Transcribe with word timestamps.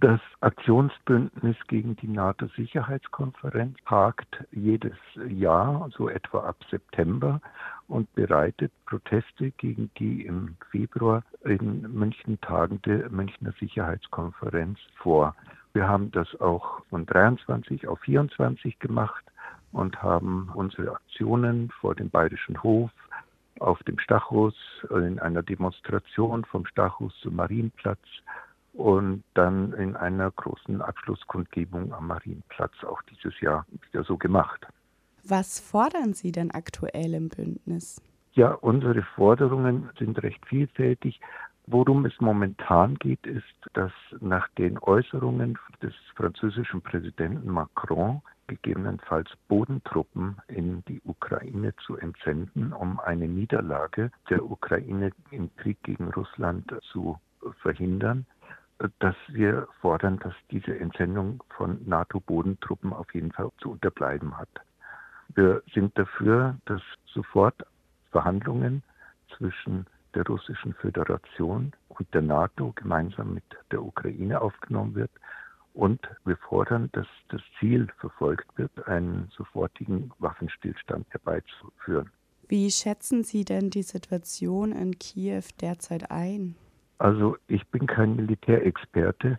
Das 0.00 0.20
Aktionsbündnis 0.40 1.56
gegen 1.68 1.96
die 1.96 2.08
NATO-Sicherheitskonferenz 2.08 3.78
tagt 3.86 4.44
jedes 4.50 4.96
Jahr, 5.26 5.88
so 5.96 6.10
etwa 6.10 6.40
ab 6.40 6.56
September, 6.70 7.40
und 7.88 8.12
bereitet 8.14 8.72
Proteste 8.84 9.52
gegen 9.52 9.90
die 9.98 10.26
im 10.26 10.56
Februar 10.70 11.22
in 11.44 11.80
München 11.94 12.38
tagende 12.42 13.08
Münchner 13.08 13.52
Sicherheitskonferenz 13.58 14.78
vor. 14.96 15.34
Wir 15.72 15.88
haben 15.88 16.10
das 16.10 16.28
auch 16.42 16.84
von 16.90 17.06
23 17.06 17.88
auf 17.88 17.98
24 18.00 18.78
gemacht 18.78 19.24
und 19.72 20.02
haben 20.02 20.50
unsere 20.52 20.92
Aktionen 20.92 21.70
vor 21.80 21.94
dem 21.94 22.10
Bayerischen 22.10 22.62
Hof, 22.62 22.90
auf 23.60 23.82
dem 23.84 23.98
Stachus, 23.98 24.54
in 24.90 25.18
einer 25.20 25.42
Demonstration 25.42 26.44
vom 26.44 26.66
Stachus 26.66 27.18
zum 27.22 27.36
Marienplatz 27.36 28.06
und 28.76 29.24
dann 29.34 29.72
in 29.72 29.96
einer 29.96 30.30
großen 30.30 30.82
Abschlusskundgebung 30.82 31.92
am 31.92 32.08
Marienplatz 32.08 32.72
auch 32.84 33.00
dieses 33.02 33.40
Jahr 33.40 33.66
wieder 33.90 34.04
so 34.04 34.16
gemacht. 34.16 34.66
Was 35.24 35.58
fordern 35.58 36.12
Sie 36.12 36.30
denn 36.30 36.50
aktuell 36.50 37.14
im 37.14 37.28
Bündnis? 37.28 38.00
Ja, 38.34 38.52
unsere 38.52 39.02
Forderungen 39.02 39.88
sind 39.98 40.22
recht 40.22 40.44
vielfältig. 40.46 41.20
Worum 41.66 42.04
es 42.04 42.12
momentan 42.20 42.94
geht, 42.96 43.26
ist, 43.26 43.44
dass 43.72 43.90
nach 44.20 44.46
den 44.50 44.78
Äußerungen 44.78 45.58
des 45.82 45.94
französischen 46.14 46.80
Präsidenten 46.80 47.50
Macron 47.50 48.22
gegebenenfalls 48.46 49.28
Bodentruppen 49.48 50.36
in 50.46 50.84
die 50.86 51.00
Ukraine 51.04 51.74
zu 51.84 51.96
entsenden, 51.96 52.72
um 52.72 53.00
eine 53.00 53.26
Niederlage 53.26 54.12
der 54.30 54.48
Ukraine 54.48 55.10
im 55.30 55.50
Krieg 55.56 55.82
gegen 55.82 56.10
Russland 56.10 56.72
zu 56.92 57.18
verhindern, 57.62 58.26
dass 58.98 59.16
wir 59.28 59.68
fordern, 59.80 60.18
dass 60.18 60.34
diese 60.50 60.78
Entsendung 60.78 61.42
von 61.56 61.80
NATO-Bodentruppen 61.86 62.92
auf 62.92 63.12
jeden 63.14 63.32
Fall 63.32 63.50
zu 63.58 63.72
unterbleiben 63.72 64.36
hat. 64.36 64.48
Wir 65.34 65.62
sind 65.72 65.96
dafür, 65.98 66.56
dass 66.66 66.82
sofort 67.06 67.54
Verhandlungen 68.10 68.82
zwischen 69.36 69.86
der 70.14 70.24
Russischen 70.26 70.74
Föderation 70.74 71.72
und 71.88 72.14
der 72.14 72.22
NATO 72.22 72.72
gemeinsam 72.74 73.34
mit 73.34 73.44
der 73.70 73.82
Ukraine 73.82 74.40
aufgenommen 74.40 74.94
wird. 74.94 75.10
Und 75.74 76.00
wir 76.24 76.38
fordern, 76.38 76.88
dass 76.92 77.06
das 77.28 77.42
Ziel 77.58 77.88
verfolgt 77.98 78.46
wird, 78.56 78.88
einen 78.88 79.28
sofortigen 79.36 80.10
Waffenstillstand 80.18 81.06
herbeizuführen. 81.10 82.10
Wie 82.48 82.70
schätzen 82.70 83.24
Sie 83.24 83.44
denn 83.44 83.70
die 83.70 83.82
Situation 83.82 84.72
in 84.72 84.98
Kiew 84.98 85.42
derzeit 85.60 86.10
ein? 86.10 86.54
Also 86.98 87.36
ich 87.48 87.66
bin 87.68 87.86
kein 87.86 88.16
Militärexperte, 88.16 89.38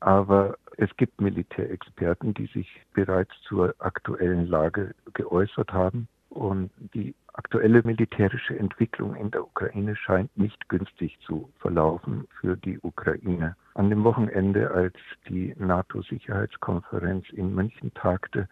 aber 0.00 0.56
es 0.76 0.94
gibt 0.96 1.20
Militärexperten, 1.20 2.34
die 2.34 2.46
sich 2.46 2.68
bereits 2.94 3.32
zur 3.42 3.74
aktuellen 3.78 4.46
Lage 4.46 4.94
geäußert 5.14 5.72
haben. 5.72 6.08
Und 6.30 6.70
die 6.94 7.14
aktuelle 7.34 7.82
militärische 7.82 8.58
Entwicklung 8.58 9.14
in 9.16 9.30
der 9.30 9.44
Ukraine 9.44 9.96
scheint 9.96 10.34
nicht 10.36 10.68
günstig 10.68 11.18
zu 11.26 11.50
verlaufen 11.58 12.26
für 12.40 12.56
die 12.56 12.78
Ukraine. 12.80 13.54
An 13.74 13.90
dem 13.90 14.04
Wochenende, 14.04 14.70
als 14.70 14.94
die 15.28 15.54
NATO-Sicherheitskonferenz 15.58 17.28
in 17.30 17.54
München 17.54 17.92
tagte, 17.94 18.48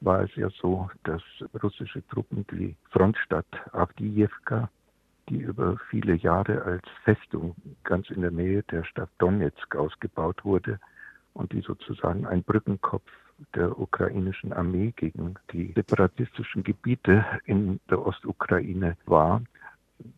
war 0.00 0.22
es 0.22 0.34
ja 0.36 0.48
so, 0.60 0.88
dass 1.04 1.22
russische 1.62 2.06
Truppen 2.08 2.46
die 2.50 2.76
Frontstadt 2.90 3.46
Avdiivka 3.72 4.68
die 5.28 5.38
über 5.38 5.78
viele 5.90 6.14
Jahre 6.14 6.62
als 6.62 6.82
Festung 7.04 7.54
ganz 7.84 8.10
in 8.10 8.22
der 8.22 8.30
Nähe 8.30 8.62
der 8.64 8.84
Stadt 8.84 9.10
Donetsk 9.18 9.76
ausgebaut 9.76 10.44
wurde 10.44 10.78
und 11.32 11.52
die 11.52 11.60
sozusagen 11.60 12.26
ein 12.26 12.42
Brückenkopf 12.42 13.10
der 13.54 13.78
ukrainischen 13.78 14.52
Armee 14.52 14.92
gegen 14.96 15.34
die 15.52 15.72
separatistischen 15.74 16.62
Gebiete 16.62 17.24
in 17.44 17.80
der 17.90 18.04
Ostukraine 18.06 18.96
war, 19.06 19.42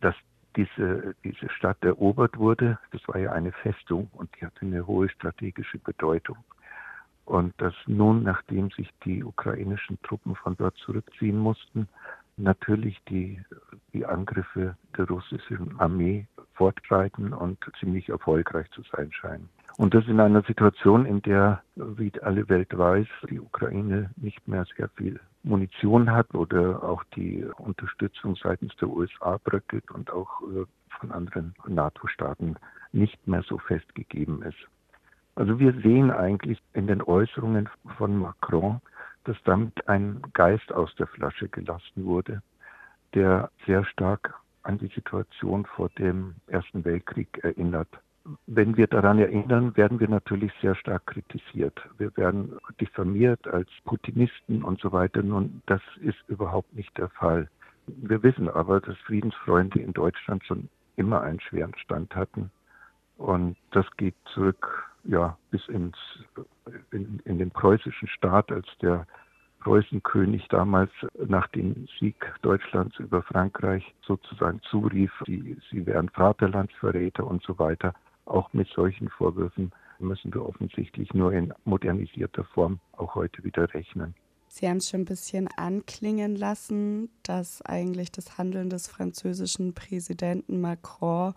dass 0.01 0.15
diese, 0.55 1.15
diese 1.23 1.49
Stadt 1.49 1.83
erobert 1.83 2.37
wurde. 2.37 2.79
Das 2.91 3.01
war 3.07 3.17
ja 3.17 3.31
eine 3.31 3.51
Festung 3.51 4.09
und 4.13 4.29
die 4.35 4.45
hatte 4.45 4.65
eine 4.65 4.85
hohe 4.85 5.09
strategische 5.09 5.77
Bedeutung. 5.79 6.37
Und 7.25 7.53
dass 7.57 7.73
nun, 7.85 8.23
nachdem 8.23 8.71
sich 8.71 8.89
die 9.03 9.23
ukrainischen 9.23 10.01
Truppen 10.01 10.35
von 10.35 10.55
dort 10.55 10.75
zurückziehen 10.77 11.37
mussten, 11.37 11.87
natürlich 12.37 12.97
die, 13.09 13.41
die 13.93 14.05
Angriffe 14.05 14.75
der 14.97 15.07
russischen 15.07 15.79
Armee 15.79 16.27
fortschreiten 16.53 17.33
und 17.33 17.57
ziemlich 17.79 18.09
erfolgreich 18.09 18.69
zu 18.71 18.81
sein 18.91 19.11
scheinen. 19.11 19.49
Und 19.77 19.93
das 19.93 20.07
in 20.07 20.19
einer 20.19 20.41
Situation, 20.41 21.05
in 21.05 21.21
der, 21.21 21.61
wie 21.75 22.11
alle 22.21 22.49
Welt 22.49 22.75
weiß, 22.75 23.07
die 23.29 23.39
Ukraine 23.39 24.09
nicht 24.15 24.47
mehr 24.47 24.65
sehr 24.75 24.89
viel 24.89 25.19
Munition 25.43 26.11
hat 26.11 26.33
oder 26.33 26.83
auch 26.83 27.03
die 27.15 27.45
Unterstützung 27.57 28.35
seitens 28.35 28.75
der 28.77 28.89
USA 28.89 29.37
bröckelt 29.43 29.89
und 29.91 30.11
auch 30.11 30.41
äh, 30.41 30.65
von 30.99 31.11
anderen 31.11 31.53
NATO-Staaten 31.67 32.55
nicht 32.91 33.27
mehr 33.27 33.43
so 33.43 33.59
festgegeben 33.59 34.41
ist. 34.41 34.57
Also 35.35 35.59
wir 35.59 35.73
sehen 35.81 36.09
eigentlich 36.09 36.59
in 36.73 36.87
den 36.87 37.03
Äußerungen 37.03 37.69
von 37.97 38.17
Macron, 38.17 38.81
dass 39.27 39.37
damit 39.43 39.87
ein 39.89 40.21
Geist 40.33 40.71
aus 40.71 40.93
der 40.95 41.05
Flasche 41.07 41.49
gelassen 41.49 42.05
wurde, 42.05 42.41
der 43.13 43.51
sehr 43.65 43.83
stark 43.85 44.33
an 44.63 44.77
die 44.77 44.87
Situation 44.87 45.65
vor 45.65 45.89
dem 45.89 46.35
Ersten 46.47 46.85
Weltkrieg 46.85 47.27
erinnert. 47.43 47.89
Wenn 48.45 48.75
wir 48.75 48.87
daran 48.87 49.19
erinnern, 49.19 49.75
werden 49.75 49.99
wir 49.99 50.09
natürlich 50.09 50.51
sehr 50.61 50.75
stark 50.75 51.05
kritisiert. 51.07 51.79
Wir 51.97 52.15
werden 52.17 52.57
diffamiert 52.79 53.47
als 53.47 53.69
Putinisten 53.85 54.63
und 54.63 54.79
so 54.81 54.91
weiter. 54.91 55.23
Nun, 55.23 55.61
das 55.65 55.81
ist 56.01 56.17
überhaupt 56.27 56.73
nicht 56.73 56.97
der 56.97 57.09
Fall. 57.09 57.49
Wir 57.87 58.23
wissen 58.23 58.49
aber, 58.49 58.81
dass 58.81 58.97
Friedensfreunde 58.99 59.79
in 59.79 59.93
Deutschland 59.93 60.43
schon 60.45 60.69
immer 60.97 61.21
einen 61.21 61.39
schweren 61.39 61.75
Stand 61.77 62.15
hatten. 62.15 62.51
Und 63.17 63.57
das 63.71 63.85
geht 63.97 64.15
zurück 64.33 64.85
ja, 65.05 65.37
bis 65.51 65.65
ins, 65.69 65.97
in, 66.97 67.21
in 67.25 67.37
den 67.37 67.51
preußischen 67.51 68.07
Staat, 68.07 68.51
als 68.51 68.67
der 68.81 69.05
Preußenkönig 69.59 70.47
damals 70.49 70.91
nach 71.27 71.47
dem 71.47 71.87
Sieg 71.99 72.15
Deutschlands 72.41 72.97
über 72.99 73.21
Frankreich 73.23 73.83
sozusagen 74.05 74.61
zurief, 74.69 75.11
die, 75.25 75.57
sie 75.71 75.85
wären 75.85 76.09
Vaterlandsverräter 76.09 77.25
und 77.25 77.43
so 77.43 77.57
weiter. 77.59 77.93
Auch 78.25 78.51
mit 78.53 78.67
solchen 78.69 79.09
Vorwürfen 79.09 79.71
müssen 79.99 80.33
wir 80.33 80.45
offensichtlich 80.45 81.13
nur 81.13 81.33
in 81.33 81.53
modernisierter 81.65 82.43
Form 82.43 82.79
auch 82.93 83.15
heute 83.15 83.43
wieder 83.43 83.73
rechnen. 83.73 84.13
Sie 84.47 84.67
haben 84.67 84.77
es 84.77 84.89
schon 84.89 85.01
ein 85.01 85.05
bisschen 85.05 85.49
anklingen 85.57 86.35
lassen, 86.35 87.09
dass 87.23 87.61
eigentlich 87.63 88.11
das 88.11 88.37
Handeln 88.37 88.69
des 88.69 88.87
französischen 88.87 89.73
Präsidenten 89.73 90.61
Macron 90.61 91.33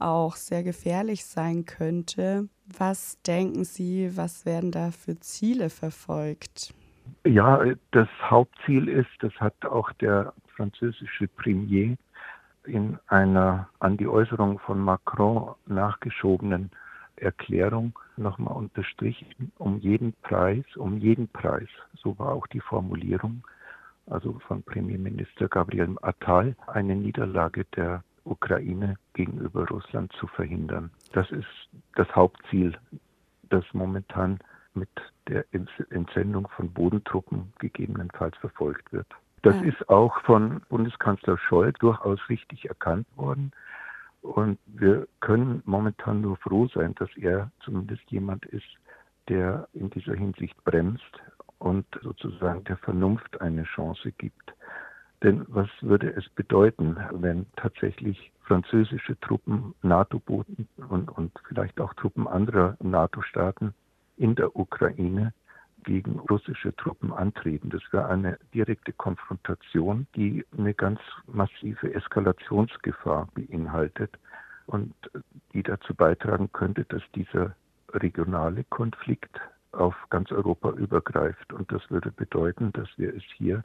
auch 0.00 0.36
sehr 0.36 0.62
gefährlich 0.62 1.24
sein 1.24 1.64
könnte. 1.64 2.48
Was 2.66 3.20
denken 3.22 3.64
Sie, 3.64 4.16
was 4.16 4.46
werden 4.46 4.72
da 4.72 4.90
für 4.90 5.18
Ziele 5.20 5.70
verfolgt? 5.70 6.74
Ja, 7.24 7.64
das 7.92 8.08
Hauptziel 8.22 8.88
ist, 8.88 9.10
das 9.20 9.32
hat 9.34 9.64
auch 9.64 9.92
der 9.94 10.32
französische 10.54 11.28
Premier 11.28 11.96
in 12.64 12.98
einer 13.06 13.68
an 13.78 13.96
die 13.96 14.08
Äußerung 14.08 14.58
von 14.58 14.80
Macron 14.80 15.54
nachgeschobenen 15.66 16.70
Erklärung 17.16 17.98
nochmal 18.16 18.56
unterstrichen, 18.56 19.52
um 19.58 19.78
jeden 19.78 20.12
Preis, 20.22 20.64
um 20.76 20.98
jeden 20.98 21.28
Preis, 21.28 21.68
so 21.94 22.18
war 22.18 22.32
auch 22.32 22.46
die 22.48 22.60
Formulierung, 22.60 23.42
also 24.06 24.38
von 24.46 24.62
Premierminister 24.62 25.48
Gabriel 25.48 25.96
Attal, 26.02 26.56
eine 26.66 26.94
Niederlage 26.94 27.64
der 27.76 28.02
Ukraine 28.26 28.96
gegenüber 29.14 29.66
Russland 29.68 30.12
zu 30.12 30.26
verhindern. 30.26 30.90
Das 31.12 31.30
ist 31.30 31.46
das 31.94 32.08
Hauptziel, 32.14 32.76
das 33.48 33.64
momentan 33.72 34.38
mit 34.74 34.90
der 35.28 35.44
Entsendung 35.90 36.48
von 36.48 36.70
Bodentruppen 36.70 37.52
gegebenenfalls 37.58 38.36
verfolgt 38.38 38.92
wird. 38.92 39.06
Das 39.42 39.60
ist 39.62 39.88
auch 39.88 40.20
von 40.22 40.60
Bundeskanzler 40.68 41.38
Scholz 41.38 41.78
durchaus 41.78 42.18
richtig 42.28 42.68
erkannt 42.68 43.06
worden. 43.16 43.52
Und 44.22 44.58
wir 44.66 45.06
können 45.20 45.62
momentan 45.66 46.20
nur 46.20 46.36
froh 46.38 46.66
sein, 46.74 46.94
dass 46.96 47.08
er 47.16 47.50
zumindest 47.60 48.02
jemand 48.10 48.44
ist, 48.46 48.66
der 49.28 49.68
in 49.72 49.88
dieser 49.90 50.14
Hinsicht 50.14 50.56
bremst 50.64 51.22
und 51.58 51.86
sozusagen 52.02 52.64
der 52.64 52.76
Vernunft 52.78 53.40
eine 53.40 53.62
Chance 53.64 54.12
gibt. 54.12 54.52
Denn 55.22 55.44
was 55.48 55.68
würde 55.80 56.10
es 56.14 56.28
bedeuten, 56.30 56.96
wenn 57.10 57.46
tatsächlich 57.56 58.32
französische 58.42 59.18
Truppen, 59.20 59.74
NATO-Boten 59.82 60.68
und, 60.88 61.10
und 61.10 61.32
vielleicht 61.48 61.80
auch 61.80 61.94
Truppen 61.94 62.28
anderer 62.28 62.76
NATO-Staaten 62.80 63.74
in 64.16 64.34
der 64.34 64.54
Ukraine 64.56 65.32
gegen 65.84 66.18
russische 66.18 66.74
Truppen 66.76 67.12
antreten. 67.12 67.70
Das 67.70 67.82
wäre 67.92 68.06
eine 68.06 68.38
direkte 68.52 68.92
Konfrontation, 68.92 70.06
die 70.16 70.44
eine 70.56 70.74
ganz 70.74 71.00
massive 71.26 71.94
Eskalationsgefahr 71.94 73.28
beinhaltet 73.34 74.18
und 74.66 74.94
die 75.52 75.62
dazu 75.62 75.94
beitragen 75.94 76.50
könnte, 76.52 76.84
dass 76.84 77.02
dieser 77.14 77.54
regionale 77.92 78.64
Konflikt 78.64 79.40
auf 79.72 79.94
ganz 80.10 80.32
Europa 80.32 80.70
übergreift. 80.70 81.52
Und 81.52 81.70
das 81.70 81.88
würde 81.90 82.10
bedeuten, 82.10 82.72
dass 82.72 82.88
wir 82.96 83.14
es 83.14 83.22
hier 83.36 83.64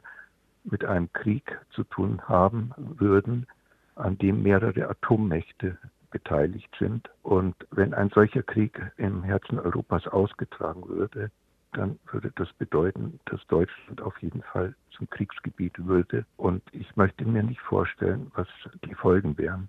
mit 0.64 0.84
einem 0.84 1.12
Krieg 1.12 1.58
zu 1.70 1.84
tun 1.84 2.20
haben 2.28 2.72
würden, 2.76 3.46
an 3.94 4.18
dem 4.18 4.42
mehrere 4.42 4.88
Atommächte 4.88 5.78
beteiligt 6.10 6.74
sind. 6.78 7.08
Und 7.22 7.54
wenn 7.70 7.94
ein 7.94 8.10
solcher 8.10 8.42
Krieg 8.42 8.80
im 8.96 9.22
Herzen 9.22 9.58
Europas 9.58 10.06
ausgetragen 10.06 10.88
würde, 10.88 11.30
dann 11.72 11.98
würde 12.10 12.30
das 12.36 12.52
bedeuten, 12.54 13.18
dass 13.24 13.44
Deutschland 13.46 14.02
auf 14.02 14.20
jeden 14.20 14.42
Fall 14.42 14.74
zum 14.90 15.08
Kriegsgebiet 15.08 15.84
würde. 15.86 16.24
Und 16.36 16.62
ich 16.72 16.94
möchte 16.96 17.24
mir 17.24 17.42
nicht 17.42 17.60
vorstellen, 17.60 18.30
was 18.34 18.46
die 18.84 18.94
Folgen 18.94 19.38
wären. 19.38 19.68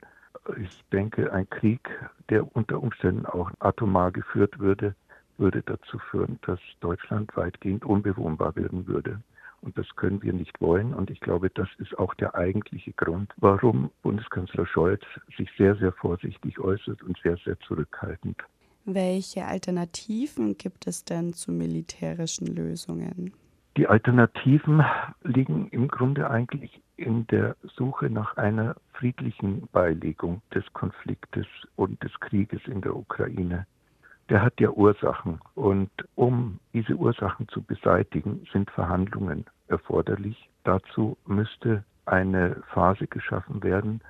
Ich 0.62 0.84
denke, 0.92 1.32
ein 1.32 1.50
Krieg, 1.50 1.90
der 2.30 2.56
unter 2.56 2.84
Umständen 2.84 3.26
auch 3.26 3.50
atomar 3.60 4.12
geführt 4.12 4.60
würde, 4.60 4.94
würde 5.38 5.64
dazu 5.64 5.98
führen, 5.98 6.38
dass 6.42 6.60
Deutschland 6.82 7.36
weitgehend 7.38 7.86
unbewohnbar 7.86 8.56
werden 8.56 8.86
würde. 8.86 9.22
Und 9.64 9.78
das 9.78 9.88
können 9.96 10.22
wir 10.22 10.34
nicht 10.34 10.60
wollen. 10.60 10.94
Und 10.94 11.10
ich 11.10 11.22
glaube, 11.22 11.50
das 11.50 11.70
ist 11.78 11.98
auch 11.98 12.14
der 12.16 12.36
eigentliche 12.36 12.92
Grund, 12.94 13.32
warum 13.38 13.92
Bundeskanzler 14.02 14.68
Scholz 14.68 15.02
sich 15.38 15.50
sehr, 15.58 15.76
sehr 15.78 15.94
vorsichtig 15.94 16.60
äußert 16.60 17.02
und 17.02 17.18
sehr, 17.24 17.38
sehr 17.46 17.58
zurückhaltend. 17.62 18.38
Welche 18.86 19.46
Alternativen 19.46 20.58
gibt 20.58 20.88
es 20.88 21.06
denn 21.06 21.32
zu 21.32 21.54
militärischen 21.54 22.48
Lösungen? 22.48 23.32
Die 23.78 23.88
Alternativen 23.88 24.84
liegen 25.24 25.70
im 25.70 25.88
Grunde 25.88 26.30
eigentlich 26.30 26.82
in 26.98 27.26
der 27.28 27.56
Suche 27.76 28.10
nach 28.10 28.36
einer 28.36 28.76
friedlichen 28.92 29.68
Beilegung 29.72 30.42
des 30.54 30.64
Konfliktes 30.74 31.48
und 31.78 32.04
des 32.04 32.12
Krieges 32.20 32.62
in 32.68 32.82
der 32.82 32.96
Ukraine. 32.96 33.66
Der 34.30 34.42
hat 34.42 34.60
ja 34.60 34.70
Ursachen 34.70 35.40
und 35.56 35.92
um 36.16 36.60
diese 36.74 36.96
Ursachen 36.96 37.48
zu 37.50 37.62
beseitigen, 37.62 38.46
sind 38.52 38.72
Verhandlungen 38.72 39.46
erforderlich. 39.68 40.50
Dazu 40.64 41.18
müsste 41.26 41.84
eine 42.06 42.64
Phase 42.74 43.08
geschaffen 43.08 43.64
werden, 43.64 44.02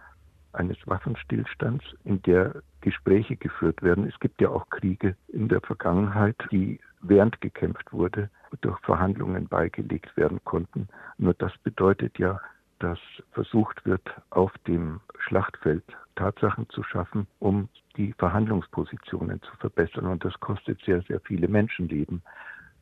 eines 0.54 0.78
Waffenstillstands, 0.86 1.84
in 2.04 2.22
der 2.22 2.62
Gespräche 2.82 3.36
geführt 3.36 3.82
werden. 3.82 4.08
Es 4.08 4.20
gibt 4.20 4.40
ja 4.40 4.50
auch 4.50 4.70
Kriege 4.70 5.16
in 5.30 5.48
der 5.48 5.62
Vergangenheit, 5.62 6.36
die 6.52 6.80
während 7.02 7.42
gekämpft 7.42 7.92
wurde, 7.92 8.30
durch 8.62 8.80
Verhandlungen 8.82 9.48
beigelegt 9.48 10.16
werden 10.16 10.40
konnten. 10.44 10.88
Nur 11.18 11.34
das 11.34 11.52
bedeutet 11.64 12.20
ja, 12.20 12.40
dass 12.80 13.00
versucht 13.32 13.86
wird, 13.86 14.08
auf 14.30 14.54
dem 14.68 15.00
Schlachtfeld 15.20 15.84
Tatsachen 16.16 16.70
zu 16.70 16.84
schaffen, 16.84 17.28
um 17.40 17.70
die 17.98 18.14
Verhandlungspositionen 18.14 19.42
zu 19.42 19.56
verbessern. 19.58 20.06
Und 20.06 20.24
das 20.26 20.40
kostet 20.40 20.82
sehr, 20.86 21.02
sehr 21.04 21.20
viele 21.22 21.48
Menschenleben. 21.48 22.22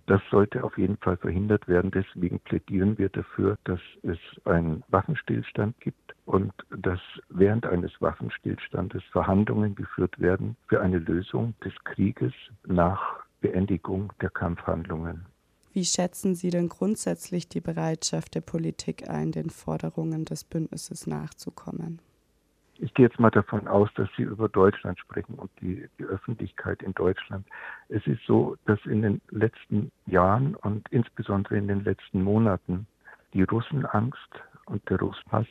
Das 0.07 0.21
sollte 0.31 0.63
auf 0.63 0.77
jeden 0.77 0.97
Fall 0.97 1.17
verhindert 1.17 1.67
werden. 1.67 1.91
Deswegen 1.91 2.39
plädieren 2.39 2.97
wir 2.97 3.09
dafür, 3.09 3.57
dass 3.63 3.79
es 4.03 4.17
einen 4.45 4.83
Waffenstillstand 4.89 5.79
gibt 5.79 6.15
und 6.25 6.51
dass 6.69 6.99
während 7.29 7.65
eines 7.65 7.91
Waffenstillstandes 8.01 9.03
Verhandlungen 9.11 9.75
geführt 9.75 10.19
werden 10.19 10.57
für 10.67 10.81
eine 10.81 10.97
Lösung 10.97 11.53
des 11.63 11.73
Krieges 11.83 12.33
nach 12.65 13.23
Beendigung 13.41 14.11
der 14.21 14.29
Kampfhandlungen. 14.29 15.25
Wie 15.73 15.85
schätzen 15.85 16.35
Sie 16.35 16.49
denn 16.49 16.67
grundsätzlich 16.67 17.47
die 17.47 17.61
Bereitschaft 17.61 18.35
der 18.35 18.41
Politik 18.41 19.09
ein, 19.09 19.31
den 19.31 19.49
Forderungen 19.49 20.25
des 20.25 20.43
Bündnisses 20.43 21.07
nachzukommen? 21.07 22.01
Ich 22.81 22.95
gehe 22.95 23.05
jetzt 23.05 23.19
mal 23.19 23.29
davon 23.29 23.67
aus, 23.67 23.89
dass 23.93 24.09
Sie 24.17 24.23
über 24.23 24.49
Deutschland 24.49 24.97
sprechen 24.99 25.35
und 25.35 25.51
die, 25.61 25.87
die 25.99 26.03
Öffentlichkeit 26.03 26.81
in 26.81 26.93
Deutschland. 26.95 27.45
Es 27.89 28.05
ist 28.07 28.25
so, 28.25 28.57
dass 28.65 28.83
in 28.85 29.03
den 29.03 29.21
letzten 29.29 29.91
Jahren 30.07 30.55
und 30.55 30.87
insbesondere 30.89 31.57
in 31.57 31.67
den 31.67 31.83
letzten 31.83 32.23
Monaten 32.23 32.87
die 33.33 33.43
Russenangst 33.43 34.43
und 34.65 34.87
der 34.89 34.99
Russhass 34.99 35.45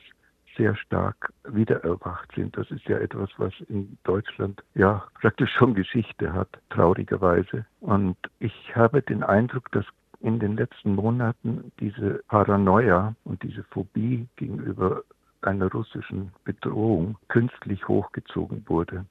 sehr 0.57 0.75
stark 0.75 1.33
wiedererwacht 1.45 2.33
sind. 2.35 2.57
Das 2.57 2.69
ist 2.73 2.85
ja 2.87 2.99
etwas, 2.99 3.31
was 3.37 3.53
in 3.69 3.97
Deutschland 4.03 4.65
ja 4.75 5.07
praktisch 5.21 5.53
schon 5.53 5.75
Geschichte 5.75 6.33
hat, 6.33 6.49
traurigerweise. 6.71 7.65
Und 7.79 8.17
ich 8.41 8.75
habe 8.75 9.03
den 9.03 9.23
Eindruck, 9.23 9.71
dass 9.71 9.87
in 10.21 10.41
den 10.41 10.57
letzten 10.57 10.97
Monaten 10.97 11.71
diese 11.79 12.25
Paranoia 12.27 13.15
und 13.23 13.41
diese 13.45 13.63
Phobie 13.65 14.27
gegenüber 14.35 15.05
einer 15.43 15.71
russischen 15.71 16.33
Bedrohung 16.45 17.17
künstlich 17.29 17.87
hochgezogen 17.89 18.65
wurde. 18.67 19.07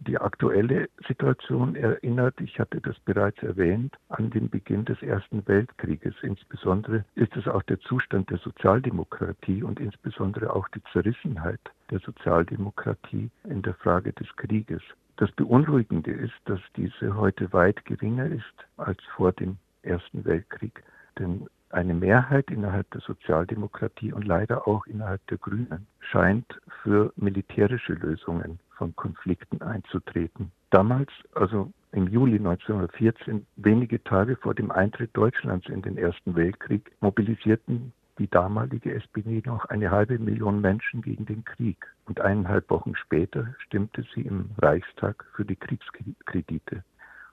Die 0.00 0.16
aktuelle 0.16 0.88
Situation 1.08 1.74
erinnert, 1.74 2.40
ich 2.40 2.60
hatte 2.60 2.80
das 2.80 2.98
bereits 3.00 3.42
erwähnt, 3.42 3.96
an 4.08 4.30
den 4.30 4.48
Beginn 4.48 4.84
des 4.84 5.02
Ersten 5.02 5.46
Weltkrieges. 5.48 6.14
Insbesondere 6.22 7.04
ist 7.16 7.36
es 7.36 7.48
auch 7.48 7.62
der 7.64 7.80
Zustand 7.80 8.30
der 8.30 8.38
Sozialdemokratie 8.38 9.64
und 9.64 9.80
insbesondere 9.80 10.54
auch 10.54 10.68
die 10.68 10.82
Zerrissenheit 10.92 11.60
der 11.90 11.98
Sozialdemokratie 11.98 13.28
in 13.44 13.62
der 13.62 13.74
Frage 13.74 14.12
des 14.12 14.28
Krieges. 14.36 14.82
Das 15.16 15.32
Beunruhigende 15.32 16.12
ist, 16.12 16.38
dass 16.44 16.60
diese 16.76 17.16
heute 17.16 17.52
weit 17.52 17.84
geringer 17.84 18.26
ist 18.26 18.44
als 18.76 19.02
vor 19.16 19.32
dem 19.32 19.58
Ersten 19.82 20.24
Weltkrieg. 20.24 20.84
Denn 21.18 21.48
eine 21.70 21.94
Mehrheit 21.94 22.50
innerhalb 22.50 22.90
der 22.90 23.00
Sozialdemokratie 23.00 24.12
und 24.12 24.26
leider 24.26 24.66
auch 24.66 24.86
innerhalb 24.86 25.26
der 25.26 25.38
Grünen 25.38 25.86
scheint 26.00 26.60
für 26.82 27.12
militärische 27.16 27.94
Lösungen 27.94 28.58
von 28.76 28.94
Konflikten 28.96 29.60
einzutreten. 29.62 30.52
Damals, 30.70 31.10
also 31.34 31.72
im 31.92 32.08
Juli 32.08 32.36
1914, 32.36 33.46
wenige 33.56 34.02
Tage 34.04 34.36
vor 34.36 34.54
dem 34.54 34.70
Eintritt 34.70 35.10
Deutschlands 35.16 35.68
in 35.68 35.82
den 35.82 35.96
Ersten 35.96 36.36
Weltkrieg, 36.36 36.92
mobilisierten 37.00 37.92
die 38.18 38.28
damalige 38.28 38.94
SPD 38.94 39.42
noch 39.46 39.64
eine 39.66 39.90
halbe 39.90 40.18
Million 40.18 40.60
Menschen 40.60 41.02
gegen 41.02 41.24
den 41.24 41.44
Krieg. 41.44 41.78
Und 42.06 42.20
eineinhalb 42.20 42.68
Wochen 42.70 42.94
später 42.96 43.54
stimmte 43.58 44.04
sie 44.14 44.22
im 44.22 44.50
Reichstag 44.58 45.24
für 45.34 45.44
die 45.44 45.56
Kriegskredite. 45.56 46.82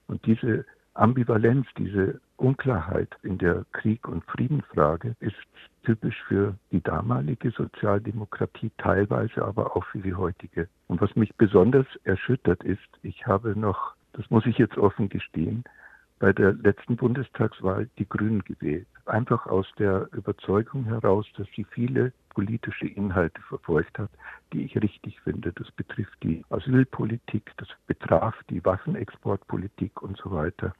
Und 0.08 0.26
diese 0.26 0.66
Ambivalenz, 0.96 1.68
diese 1.78 2.22
Unklarheit 2.38 3.10
in 3.22 3.38
der 3.38 3.66
Krieg- 3.74 4.08
und 4.08 4.24
Friedenfrage 4.26 5.16
ist 5.20 5.36
typisch 5.84 6.22
für 6.28 6.56
die 6.72 6.82
damalige 6.82 7.52
Sozialdemokratie, 7.52 8.72
teilweise 8.78 9.44
aber 9.44 9.76
auch 9.76 9.84
für 9.86 10.00
die 10.00 10.16
heutige. 10.16 10.70
Und 10.88 11.02
was 11.02 11.16
mich 11.16 11.36
besonders 11.36 11.86
erschüttert 12.06 12.64
ist, 12.64 12.80
ich 13.04 13.28
habe 13.28 13.60
noch, 13.60 13.96
das 14.14 14.30
muss 14.30 14.46
ich 14.46 14.58
jetzt 14.58 14.78
offen 14.78 15.10
gestehen, 15.10 15.66
bei 16.20 16.32
der 16.32 16.54
letzten 16.54 16.96
Bundestagswahl 16.96 17.90
die 18.00 18.08
Grünen 18.08 18.44
gewählt. 18.46 18.88
Einfach 19.06 19.46
aus 19.48 19.68
der 19.78 20.08
Überzeugung 20.14 20.86
heraus, 20.86 21.28
dass 21.38 21.48
sie 21.56 21.66
viele 21.66 22.14
politische 22.30 22.88
Inhalte 22.88 23.42
verfolgt 23.44 24.00
hat, 24.00 24.10
die 24.52 24.64
ich 24.64 24.82
richtig 24.82 25.20
finde. 25.22 25.52
Das 25.54 25.70
betrifft 25.72 26.18
die 26.24 26.44
Asylpolitik, 26.50 27.52
das 27.58 27.68
betraf 27.86 28.36
die 28.50 28.64
Waffenexportpolitik 28.64 30.02
und 30.02 30.18
so 30.18 30.32
weiter. 30.32 30.74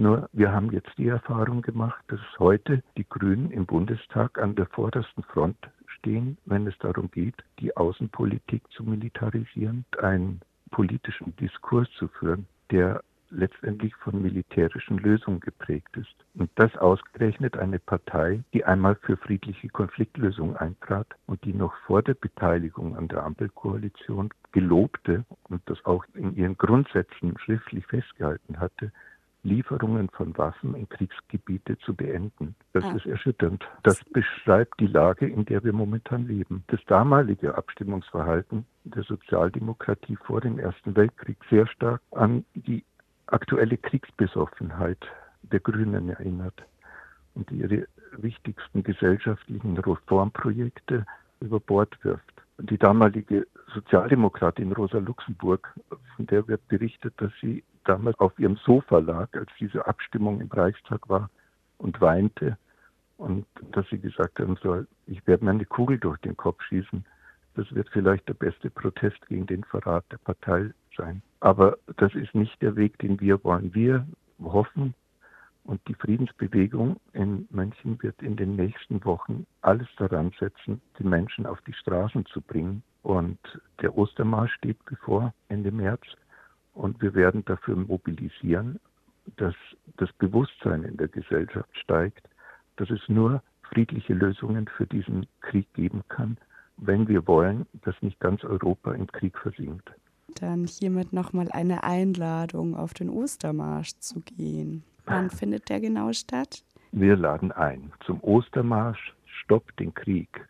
Nur 0.00 0.30
wir 0.32 0.50
haben 0.50 0.72
jetzt 0.72 0.96
die 0.96 1.08
Erfahrung 1.08 1.60
gemacht, 1.60 2.02
dass 2.08 2.20
heute 2.38 2.82
die 2.96 3.06
Grünen 3.06 3.50
im 3.50 3.66
Bundestag 3.66 4.38
an 4.38 4.54
der 4.54 4.64
vordersten 4.64 5.22
Front 5.22 5.58
stehen, 5.98 6.38
wenn 6.46 6.66
es 6.66 6.78
darum 6.78 7.10
geht, 7.10 7.34
die 7.58 7.76
Außenpolitik 7.76 8.62
zu 8.70 8.82
militarisieren, 8.82 9.84
einen 10.00 10.40
politischen 10.70 11.36
Diskurs 11.36 11.86
zu 11.98 12.08
führen, 12.08 12.46
der 12.70 13.02
letztendlich 13.28 13.94
von 13.96 14.22
militärischen 14.22 14.96
Lösungen 14.96 15.40
geprägt 15.40 15.94
ist. 15.98 16.16
Und 16.34 16.50
das 16.54 16.74
ausgerechnet 16.78 17.58
eine 17.58 17.78
Partei, 17.78 18.42
die 18.54 18.64
einmal 18.64 18.94
für 18.94 19.18
friedliche 19.18 19.68
Konfliktlösungen 19.68 20.56
eintrat 20.56 21.08
und 21.26 21.44
die 21.44 21.52
noch 21.52 21.74
vor 21.86 22.02
der 22.02 22.14
Beteiligung 22.14 22.96
an 22.96 23.08
der 23.08 23.22
Ampelkoalition 23.22 24.30
gelobte 24.52 25.26
und 25.50 25.60
das 25.66 25.84
auch 25.84 26.06
in 26.14 26.34
ihren 26.36 26.56
Grundsätzen 26.56 27.38
schriftlich 27.38 27.86
festgehalten 27.86 28.58
hatte, 28.58 28.92
Lieferungen 29.42 30.08
von 30.10 30.36
Waffen 30.36 30.74
in 30.74 30.88
Kriegsgebiete 30.88 31.78
zu 31.78 31.94
beenden. 31.94 32.54
Das 32.72 32.84
ah. 32.84 32.92
ist 32.92 33.06
erschütternd. 33.06 33.64
Das 33.82 34.02
beschreibt 34.12 34.78
die 34.80 34.86
Lage, 34.86 35.26
in 35.26 35.44
der 35.46 35.64
wir 35.64 35.72
momentan 35.72 36.26
leben. 36.26 36.64
Das 36.68 36.80
damalige 36.86 37.56
Abstimmungsverhalten 37.56 38.66
der 38.84 39.02
Sozialdemokratie 39.02 40.16
vor 40.16 40.40
dem 40.40 40.58
Ersten 40.58 40.94
Weltkrieg 40.96 41.38
sehr 41.48 41.66
stark 41.66 42.02
an 42.10 42.44
die 42.54 42.84
aktuelle 43.26 43.76
Kriegsbesoffenheit 43.76 44.98
der 45.42 45.60
Grünen 45.60 46.08
erinnert 46.08 46.62
und 47.34 47.50
ihre 47.50 47.86
wichtigsten 48.16 48.82
gesellschaftlichen 48.82 49.78
Reformprojekte 49.78 51.06
über 51.40 51.60
Bord 51.60 51.96
wirft. 52.04 52.42
Die 52.58 52.76
damalige 52.76 53.46
Sozialdemokratin 53.72 54.72
Rosa 54.72 54.98
Luxemburg, 54.98 55.72
von 56.16 56.26
der 56.26 56.46
wird 56.48 56.66
berichtet, 56.68 57.14
dass 57.16 57.32
sie 57.40 57.64
damals 57.84 58.18
auf 58.18 58.38
ihrem 58.38 58.56
Sofa 58.56 58.98
lag, 58.98 59.28
als 59.34 59.50
diese 59.58 59.86
Abstimmung 59.86 60.40
im 60.40 60.48
Reichstag 60.48 61.08
war 61.08 61.30
und 61.78 62.00
weinte 62.00 62.56
und 63.16 63.46
dass 63.72 63.88
sie 63.90 63.98
gesagt 63.98 64.38
haben 64.38 64.56
soll, 64.62 64.86
ich 65.06 65.26
werde 65.26 65.44
mir 65.44 65.50
eine 65.50 65.66
Kugel 65.66 65.98
durch 65.98 66.18
den 66.18 66.36
Kopf 66.36 66.62
schießen. 66.62 67.04
Das 67.54 67.72
wird 67.74 67.88
vielleicht 67.90 68.28
der 68.28 68.34
beste 68.34 68.70
Protest 68.70 69.26
gegen 69.26 69.46
den 69.46 69.64
Verrat 69.64 70.04
der 70.10 70.18
Partei 70.18 70.70
sein. 70.96 71.20
Aber 71.40 71.76
das 71.96 72.14
ist 72.14 72.34
nicht 72.34 72.60
der 72.62 72.76
Weg, 72.76 72.98
den 72.98 73.20
wir 73.20 73.42
wollen. 73.44 73.74
Wir 73.74 74.06
hoffen, 74.42 74.94
und 75.64 75.80
die 75.88 75.94
Friedensbewegung 75.94 76.98
in 77.12 77.46
München 77.50 78.02
wird 78.02 78.20
in 78.22 78.36
den 78.36 78.56
nächsten 78.56 79.04
Wochen 79.04 79.46
alles 79.60 79.88
daran 79.98 80.32
setzen, 80.38 80.80
die 80.98 81.04
Menschen 81.04 81.46
auf 81.46 81.60
die 81.62 81.72
Straßen 81.72 82.26
zu 82.26 82.40
bringen. 82.40 82.82
Und 83.02 83.38
der 83.80 83.96
Ostermarsch 83.96 84.52
steht 84.54 84.84
bevor 84.84 85.32
Ende 85.48 85.70
März. 85.70 86.02
Und 86.80 87.02
wir 87.02 87.12
werden 87.12 87.44
dafür 87.44 87.76
mobilisieren, 87.76 88.80
dass 89.36 89.54
das 89.98 90.10
Bewusstsein 90.14 90.82
in 90.84 90.96
der 90.96 91.08
Gesellschaft 91.08 91.68
steigt, 91.76 92.26
dass 92.76 92.88
es 92.88 93.06
nur 93.06 93.42
friedliche 93.64 94.14
Lösungen 94.14 94.66
für 94.66 94.86
diesen 94.86 95.26
Krieg 95.42 95.70
geben 95.74 96.02
kann, 96.08 96.38
wenn 96.78 97.06
wir 97.06 97.26
wollen, 97.26 97.66
dass 97.82 97.94
nicht 98.00 98.18
ganz 98.18 98.44
Europa 98.44 98.92
im 98.92 99.06
Krieg 99.08 99.36
versinkt. 99.36 99.90
Dann 100.40 100.64
hiermit 100.64 101.12
nochmal 101.12 101.50
eine 101.50 101.84
Einladung, 101.84 102.74
auf 102.74 102.94
den 102.94 103.10
Ostermarsch 103.10 103.98
zu 103.98 104.20
gehen. 104.20 104.82
Wann 105.04 105.28
findet 105.28 105.68
der 105.68 105.80
genau 105.80 106.14
statt? 106.14 106.64
Wir 106.92 107.14
laden 107.14 107.52
ein 107.52 107.92
zum 108.06 108.22
Ostermarsch 108.22 109.14
Stopp 109.26 109.76
den 109.76 109.92
Krieg, 109.92 110.48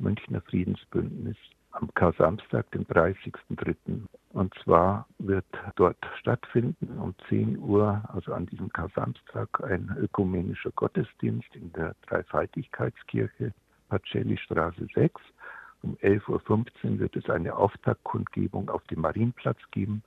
Münchner 0.00 0.40
Friedensbündnis 0.40 1.36
am 1.80 1.92
Kar-Samstag, 1.94 2.70
den 2.72 2.84
30.03. 2.86 4.02
Und 4.32 4.54
zwar 4.62 5.06
wird 5.18 5.46
dort 5.76 5.98
stattfinden 6.18 6.98
um 6.98 7.14
10 7.28 7.58
Uhr, 7.58 8.02
also 8.12 8.32
an 8.32 8.46
diesem 8.46 8.72
Kar-Samstag, 8.72 9.62
ein 9.62 9.96
ökumenischer 10.00 10.70
Gottesdienst 10.72 11.54
in 11.54 11.72
der 11.72 11.94
Dreifaltigkeitskirche, 12.06 13.52
Pacelli 13.88 14.36
Straße 14.36 14.86
6. 14.94 15.20
Um 15.82 15.96
11.15 15.96 16.92
Uhr 16.92 16.98
wird 16.98 17.16
es 17.16 17.30
eine 17.30 17.54
Auftaktkundgebung 17.54 18.68
auf 18.68 18.82
dem 18.84 19.00
Marienplatz 19.00 19.58
geben. 19.70 20.02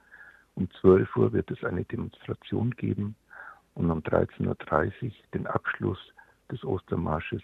Um 0.56 0.70
12 0.82 1.16
Uhr 1.16 1.34
wird 1.34 1.50
es 1.50 1.64
eine 1.64 1.86
Demonstration 1.86 2.72
geben 2.72 3.16
und 3.76 3.90
um 3.90 4.00
13.30 4.00 5.06
Uhr 5.06 5.12
den 5.34 5.48
Abschluss 5.48 6.00
des 6.52 6.64
Ostermarsches 6.66 7.42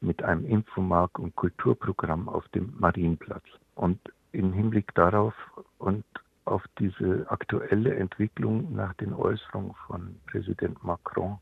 mit 0.00 0.22
einem 0.22 0.44
Infomark- 0.44 1.18
und 1.18 1.34
Kulturprogramm 1.36 2.28
auf 2.28 2.46
dem 2.48 2.74
Marienplatz. 2.78 3.44
Und 3.74 3.98
im 4.32 4.52
Hinblick 4.52 4.94
darauf 4.94 5.34
und 5.78 6.04
auf 6.44 6.62
diese 6.78 7.26
aktuelle 7.28 7.94
Entwicklung 7.96 8.74
nach 8.74 8.94
den 8.94 9.12
Äußerungen 9.12 9.74
von 9.86 10.16
Präsident 10.26 10.82
Macron 10.84 11.38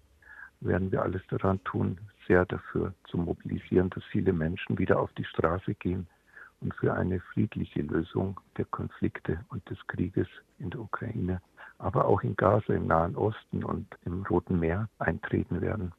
werden 0.61 0.91
wir 0.91 1.03
alles 1.03 1.23
daran 1.29 1.63
tun, 1.65 1.99
sehr 2.27 2.47
dafür 2.47 2.95
zu 3.09 3.19
mobilisieren, 3.19 3.91
dass 3.91 4.05
viele 4.05 4.33
Menschen 4.33 4.79
wieder 4.79 4.99
auf 4.99 5.13
die 5.13 5.25
Straße 5.25 5.75
gehen 5.75 6.07
und 6.61 6.75
für 6.75 6.95
eine 6.95 7.21
friedliche 7.21 7.83
Lösung 7.83 8.41
der 8.57 8.65
Konflikte 8.67 9.45
und 9.49 9.69
des 9.69 9.79
Krieges 9.89 10.27
in 10.59 10.71
der 10.71 10.81
Ukraine, 10.81 11.43
aber 11.79 12.07
auch 12.07 12.23
in 12.23 12.35
Gaza, 12.37 12.73
im 12.73 12.87
Nahen 12.87 13.17
Osten 13.17 13.63
und 13.63 13.87
im 14.07 14.23
Roten 14.23 14.59
Meer 14.59 14.89
eintreten 14.99 15.61
werden. 15.61 15.93